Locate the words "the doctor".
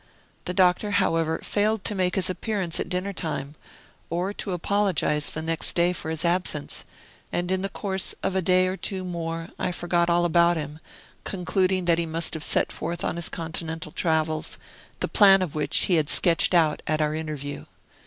0.45-0.89